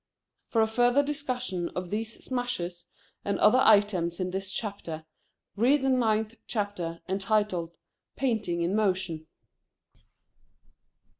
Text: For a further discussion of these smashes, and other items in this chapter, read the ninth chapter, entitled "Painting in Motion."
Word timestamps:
For 0.47 0.63
a 0.63 0.67
further 0.67 1.03
discussion 1.03 1.69
of 1.75 1.91
these 1.91 2.23
smashes, 2.23 2.87
and 3.23 3.37
other 3.37 3.59
items 3.63 4.19
in 4.19 4.31
this 4.31 4.51
chapter, 4.51 5.05
read 5.55 5.83
the 5.83 5.89
ninth 5.89 6.37
chapter, 6.47 7.03
entitled 7.07 7.73
"Painting 8.15 8.63
in 8.63 8.75
Motion." 8.75 9.27